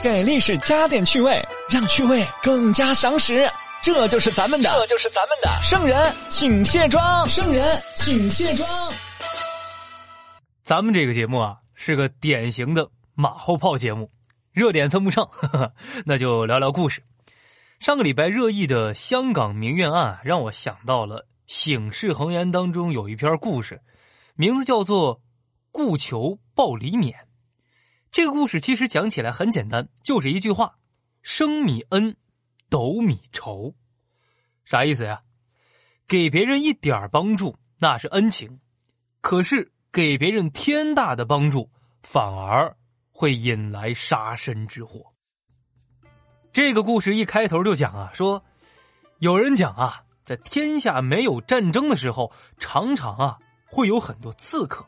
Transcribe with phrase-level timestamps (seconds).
[0.00, 3.50] 给历史加点趣味，让趣味更加详实。
[3.82, 7.26] 这就是咱们的，这就是咱们的圣人，请卸妆。
[7.26, 8.68] 圣人，请卸妆。
[10.62, 14.08] 咱们这个节目啊，是个典型的马后炮节目，
[14.52, 15.72] 热点蹭不上，呵 呵
[16.04, 17.02] 那就聊聊故事。
[17.80, 21.16] 上个礼拜热议的香港名媛案，让我想到了
[21.48, 23.80] 《醒世恒言》当中有一篇故事，
[24.36, 25.16] 名字叫做
[25.72, 27.12] 《顾求报李冕》。
[28.10, 30.78] 这个故事其实讲起来很简单，就是一句话
[31.22, 32.16] ：“升米恩，
[32.68, 33.74] 斗米仇。”
[34.64, 35.22] 啥意思呀？
[36.06, 38.60] 给别人一点帮助那是恩情，
[39.20, 41.70] 可是给别人天大的帮助，
[42.02, 42.76] 反而
[43.10, 45.12] 会引来杀身之祸。
[46.50, 48.42] 这个故事一开头就讲啊，说
[49.18, 54.86] 有人讲啊，在天下没有战争的时候，常常啊会有很多刺客。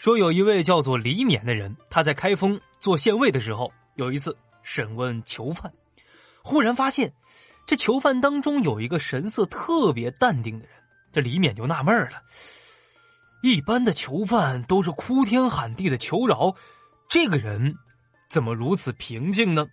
[0.00, 5.70] 说有一位叫做李勉的人，他在开封做县尉的时候，有一次审问囚犯，
[6.42, 7.12] 忽然发现
[7.66, 10.74] 这囚犯当中有一个神色特别淡定的人。
[11.12, 12.22] 这李勉就纳闷了：
[13.42, 16.54] 一般的囚犯都是哭天喊地的求饶，
[17.06, 17.74] 这个人
[18.26, 19.66] 怎么如此平静呢？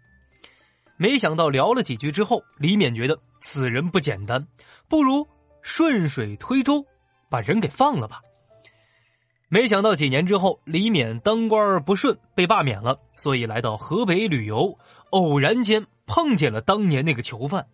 [0.98, 4.46] 没想到聊了几句之后，李勉觉得此人不简单，
[4.90, 5.26] 不如
[5.62, 6.86] 顺水推舟，
[7.30, 8.20] 把人给放了吧。
[9.50, 14.78] 没想到几年之后，李勉当官不顺，被罢免了，所以来到河北旅游，
[15.12, 17.66] 偶然间碰见了当年那个囚犯。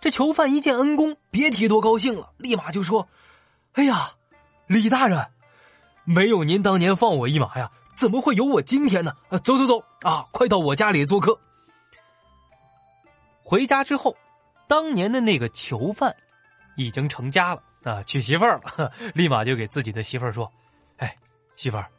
[0.00, 3.08] 这囚犯一见恩公，别提多高兴了，立马就说
[3.74, 4.12] ：“哎呀，
[4.68, 5.26] 李大人，
[6.04, 9.12] 没有您当年放我一马呀，怎么会有我今天呢？
[9.42, 11.36] 走走走啊，快到我家里做客。”
[13.42, 14.16] 回家之后，
[14.68, 16.14] 当年的那个囚犯
[16.76, 20.48] 已经成家了啊，娶媳妇儿了， 立马就给自己的媳妇儿说。
[21.60, 21.90] 媳妇儿，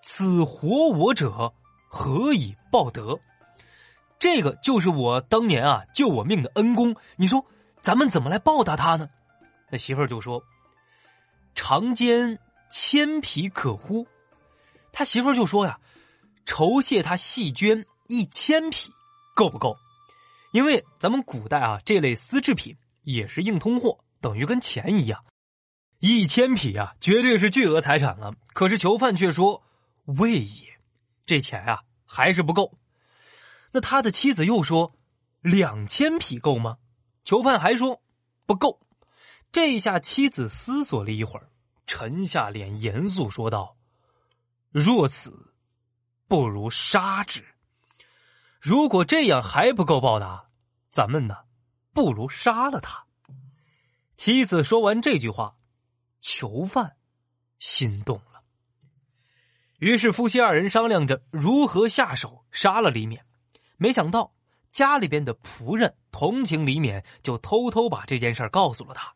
[0.00, 1.52] 此活我者
[1.88, 3.20] 何以报德？
[4.18, 6.96] 这个就是我当年啊救我命的恩公。
[7.16, 7.44] 你说
[7.82, 9.10] 咱们怎么来报答他呢？
[9.68, 10.42] 那媳妇儿就说
[11.54, 12.38] ：“长肩
[12.70, 14.06] 千匹可乎？”
[14.90, 15.78] 他媳妇儿就说呀
[16.46, 18.90] ：“酬谢他细绢一千匹，
[19.34, 19.76] 够不够？
[20.54, 25.22] 因为咱们古代啊这类丝制品也是硬通货，等于跟钱一样。”
[26.00, 28.32] 一千匹啊，绝对是巨额财产了。
[28.52, 29.64] 可是囚犯却说
[30.06, 30.80] ：“未也，
[31.26, 32.78] 这钱啊还是不够。”
[33.72, 34.94] 那他的妻子又说
[35.42, 36.78] ：“两千匹够吗？”
[37.24, 38.00] 囚犯还说
[38.46, 38.80] ：“不够。”
[39.50, 41.50] 这下妻子思索了一会儿，
[41.86, 43.76] 沉下脸，严肃说道
[44.70, 45.52] ：“若此，
[46.28, 47.44] 不如杀之。
[48.60, 50.50] 如果这样还不够报答，
[50.90, 51.34] 咱们呢，
[51.92, 53.04] 不如杀了他。”
[54.16, 55.56] 妻子说完这句话。
[56.20, 56.96] 囚犯
[57.58, 58.42] 心动了，
[59.78, 63.20] 于是夫妻二人商量着如何下手杀了李勉。
[63.76, 64.32] 没想到
[64.72, 69.14] 家里边的仆人同情李勉，就偷偷把这件事告诉了他。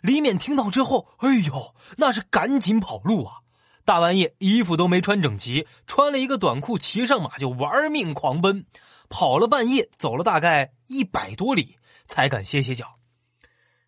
[0.00, 3.36] 李勉听到之后，哎呦，那是赶紧跑路啊！
[3.84, 8.66] 大半夜衣服都没穿整齐，穿了一个短裤，骑上马就玩命狂奔，
[9.08, 12.98] 跑了半夜，走了大概一百多里，才敢歇歇脚。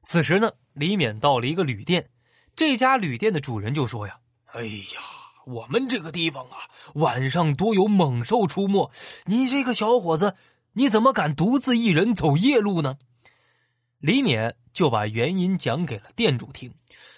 [0.05, 2.09] 此时呢，李勉到了一个旅店。
[2.55, 4.19] 这家旅店的主人就说：“呀，
[4.53, 5.01] 哎呀，
[5.47, 8.91] 我们这个地方啊，晚上多有猛兽出没。
[9.25, 10.37] 你这个小伙子，
[10.75, 12.97] 你怎么敢独自一人走夜路呢？”
[13.99, 16.75] 李勉就把原因讲给了店主听。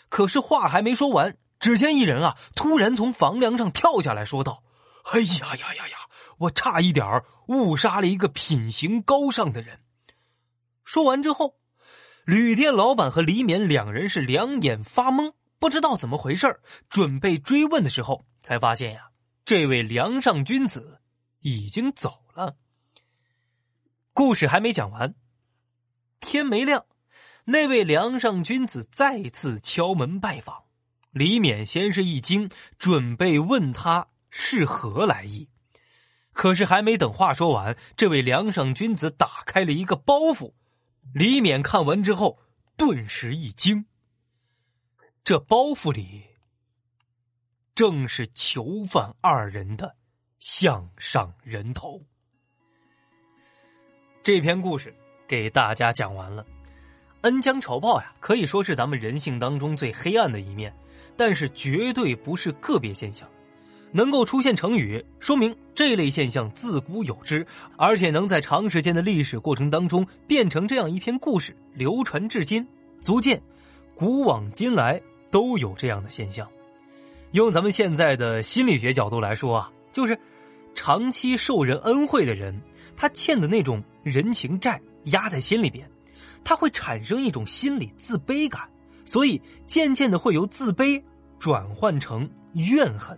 [0.08, 4.62] 可是话还没说完，只见一人啊，突然从房梁上跳下来说道
[5.10, 5.96] ：“哎呀呀呀呀，
[6.38, 9.80] 我差一点误杀了一个品行高尚的人。”
[10.84, 11.56] 说完之后。
[12.24, 19.10] 旅店老板和李勉两人是两眼发懵，不知道怎么回事准备追问的时候，才发现呀，
[19.44, 21.00] 这位梁上君子
[21.40, 22.56] 已经走了。
[24.14, 25.14] 故事还没讲完，
[26.18, 26.86] 天没亮，
[27.44, 30.62] 那位梁上君子再次敲门拜访。
[31.10, 32.48] 李勉先是一惊，
[32.78, 35.50] 准备问他是何来意，
[36.32, 40.54] 可是还没等话说完，这位梁上君子打开了一个包袱。
[41.12, 42.38] 李勉看完之后，
[42.76, 43.84] 顿时一惊。
[45.22, 46.24] 这包袱里
[47.74, 49.96] 正是囚犯二人的
[50.38, 52.02] 项上人头。
[54.22, 54.94] 这篇故事
[55.26, 56.44] 给大家讲完了。
[57.22, 60.74] 恩将仇报呀，可以说是咱们人性当中最黑暗的一面，
[61.16, 63.26] 但是绝对不是个别现象。
[63.96, 67.46] 能够出现成语，说明这类现象自古有之，
[67.76, 72.66] 而且能在长时间的历史过程当中变成这样一篇故事，流传至今，
[73.00, 73.40] 足见
[73.94, 75.00] 古往今来
[75.30, 76.44] 都有这样的现象。
[77.30, 80.18] 用咱们现在的心理学角度来说啊，就是
[80.74, 82.60] 长期受人恩惠的人，
[82.96, 85.88] 他欠的那种人情债压在心里边，
[86.42, 88.68] 他会产生一种心理自卑感，
[89.04, 91.00] 所以渐渐的会由自卑
[91.38, 93.16] 转换成怨恨，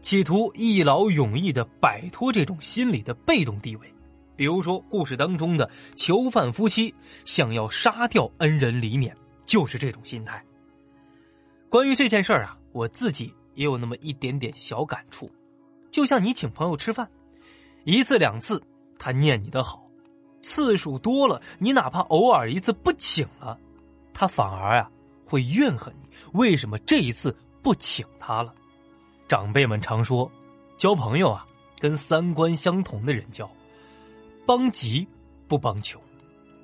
[0.00, 3.94] 企图一劳永逸的摆脱这种心理的被动地位。
[4.34, 6.92] 比如说，故事当中的囚犯夫妻
[7.24, 9.12] 想要杀掉恩人李勉，
[9.44, 10.42] 就是这种心态。
[11.68, 15.30] 关于这件事儿啊，我自己也有那么一点点小感触。
[15.90, 17.08] 就像你请朋友吃饭，
[17.84, 18.60] 一次两次
[18.98, 19.86] 他念你的好，
[20.40, 23.58] 次数多了，你哪怕偶尔一次不请了，
[24.14, 24.90] 他反而啊
[25.26, 28.54] 会怨恨你，为什么这一次不请他了？
[29.28, 30.30] 长辈们常说，
[30.76, 31.46] 交朋友啊，
[31.78, 33.50] 跟三观相同的人交，
[34.46, 35.06] 帮急
[35.48, 36.00] 不帮穷，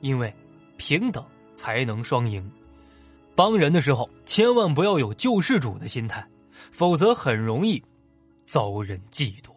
[0.00, 0.32] 因为
[0.76, 1.24] 平等
[1.54, 2.50] 才能双赢。
[3.34, 6.26] 帮人的时候，千万不要有救世主的心态，
[6.72, 7.82] 否则很容易。
[8.46, 9.50] 遭人嫉妒。